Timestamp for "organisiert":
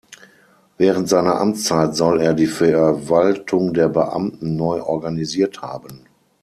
4.81-5.61